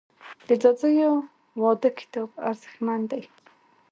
[0.47, 1.11] د ځاځیو
[1.61, 3.23] واده کتاب ارزښتمن دی.